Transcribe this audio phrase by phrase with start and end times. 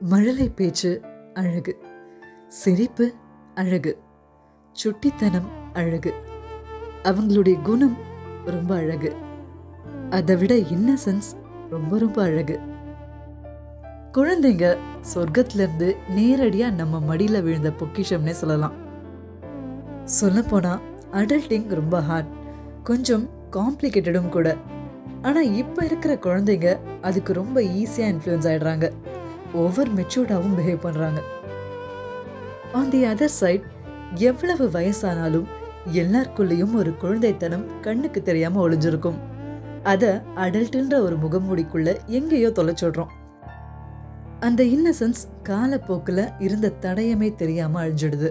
[0.00, 1.00] மழலை பேச்சு
[1.34, 1.76] அழகு.
[2.48, 3.12] சிரிப்பு
[3.54, 3.98] அழகு.
[4.72, 6.14] சுட்டித்தனம் அழகு.
[7.02, 7.96] அவங்களுடைய குணம்
[8.44, 9.14] ரொம்ப அழகு.
[10.10, 11.28] அதை விட இன்னசென்ஸ்
[11.70, 12.60] ரொம்ப ரொம்ப அழகு.
[14.12, 14.76] குழந்தைங்க
[15.14, 18.72] சொர்க்கத்துல நேரடியாக நம்ம மடியில் விழுந்த பொக்கிஷம்னே சொல்லலாம்.
[20.04, 20.80] சொல்லப்போனால்
[21.12, 22.26] அடல்ட்டிங் ரொம்ப ஹார்ட்
[22.82, 24.56] கொஞ்சம் காம்ப்ளிகேட்டடும் கூட.
[25.22, 28.92] ஆனால் இப்போ இருக்கிற குழந்தைங்க அதுக்கு ரொம்ப ஈஸியாக இன்ஃப்ளூயன்ஸ் ஆகிடுறாங்க
[29.52, 31.22] ஓவர் மெச்சூர்டாகவும் பிஹேவ் பண்றாங்க.
[32.72, 33.62] ஆன் தி அதர் சைட்
[34.14, 35.44] எவ்வளவு வயசானாலும்
[35.92, 39.18] எல்லாருக்குள்ளேயும் ஒரு குழந்தைத்தனம் கண்ணுக்கு தெரியாம ஒளிஞ்சிருக்கும்.
[39.82, 43.06] அத அடல்ட்டுன்ற ஒரு முகமூடிக்குள்ள எங்கேயோ தொலைச்சிடுறோம்
[44.40, 48.30] அந்த இன்னசென்ஸ் காலப்போக்குல இருந்த தடயமே தெரியாம அழிஞ்சிடுது.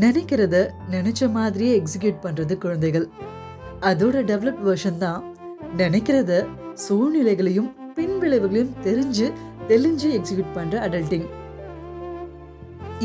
[0.00, 3.08] நினைக்கிறத நினைச்ச மாதிரியே எக்ஸிக்யூட் பண்றது குழந்தைகள்.
[3.80, 5.36] அதோட டெவலப் வெர்ஷன் தான்
[5.76, 9.32] நினைக்கிறத சூழ்நிலைகளையும் பின்விளைவுகளையும் தெரிஞ்சு
[9.68, 11.26] தெளிஞ்சு எக்ஸிக்யூட் பண்ற அடல்ட்டிங்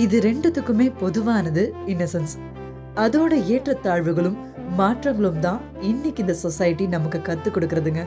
[0.04, 2.34] இது ரெண்டுத்துக்குமே பொதுவானது இன்னசென்ஸ்
[3.04, 4.38] அதோட ஏற்றத்தாழ்வுகளும்
[4.80, 8.02] மாற்றங்களும் தான் இன்னைக்கு இந்த சொசைட்டி நமக்கு கத்து கொடுக்கறதுங்க.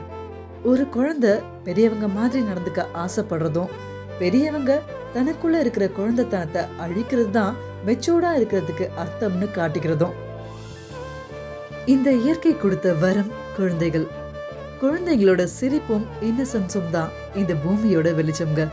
[0.71, 3.73] ஒரு குழந்தை பெரியவங்க மாதிரி நடந்துக்க ஆசைப்படுறதும்
[4.21, 4.71] பெரியவங்க
[5.15, 10.15] தனக்குள்ள இருக்கிற குழந்தைத்தனத்தை அழிக்கிறது தான் மெச்சூர்டா இருக்கிறதுக்கு அர்த்தம்னு காட்டிக்கிறதும்.
[11.93, 14.07] இந்த இயற்கை கொடுத்த வரம் குழந்தைகள்.
[14.83, 18.63] குழந்தைகளோட சிரிப்பும் இன்னசென்ஸும் தான் இந்த பூமியோட வெளிச்சம்ங்க.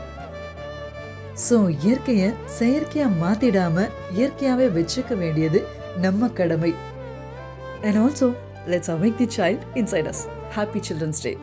[1.45, 3.85] ஸோ இயற்கையை செயற்கையா மாத்திடாம
[4.17, 5.59] இயற்கையாவே வச்சுக்க வேண்டியது
[6.05, 6.73] நம்ம கடமை.
[7.85, 8.27] And also
[8.71, 10.23] let's awake the child inside as
[10.55, 11.33] happy children's day